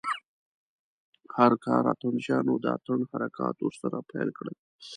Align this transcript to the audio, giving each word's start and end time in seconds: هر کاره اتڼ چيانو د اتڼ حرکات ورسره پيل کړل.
هر 1.35 1.51
کاره 1.65 1.89
اتڼ 1.93 2.13
چيانو 2.25 2.53
د 2.63 2.65
اتڼ 2.75 2.99
حرکات 3.11 3.57
ورسره 3.61 3.97
پيل 4.11 4.29
کړل. 4.37 4.55